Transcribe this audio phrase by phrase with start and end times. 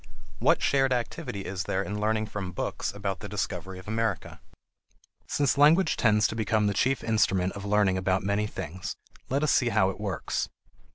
[0.39, 4.41] What shared activity is there in learning from books about the discovery of America?
[5.27, 8.95] Since language tends to become the chief instrument of learning about many things,
[9.29, 10.49] let us see how it works.